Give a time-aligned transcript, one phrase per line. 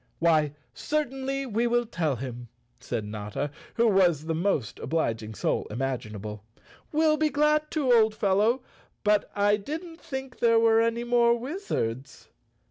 [0.17, 2.47] "Why, certainly we will tell him,"
[2.79, 6.43] said Notta, who was the most obliging soul imaginable.
[6.91, 8.63] "We'll be glad to, old fellow,
[9.03, 12.29] but I didn't think there were any more wizards."